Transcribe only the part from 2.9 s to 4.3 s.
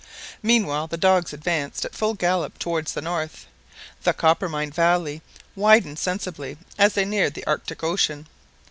the north. The